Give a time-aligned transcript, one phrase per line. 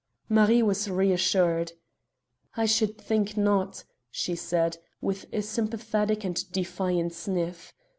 [0.27, 1.73] Marie was reassured.
[2.57, 7.71] "I should think not," she said, with a sympathetic and defiant sniff.